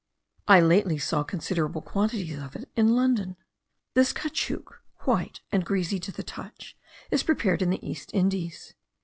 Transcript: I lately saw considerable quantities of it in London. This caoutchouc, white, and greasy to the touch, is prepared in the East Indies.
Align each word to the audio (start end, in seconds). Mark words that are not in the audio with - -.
I 0.47 0.61
lately 0.61 0.97
saw 0.97 1.21
considerable 1.21 1.83
quantities 1.83 2.39
of 2.39 2.55
it 2.55 2.71
in 2.75 2.95
London. 2.95 3.35
This 3.93 4.13
caoutchouc, 4.13 4.79
white, 5.01 5.41
and 5.51 5.63
greasy 5.63 5.99
to 5.99 6.11
the 6.11 6.23
touch, 6.23 6.75
is 7.11 7.21
prepared 7.21 7.61
in 7.61 7.69
the 7.69 7.87
East 7.87 8.09
Indies. 8.11 8.73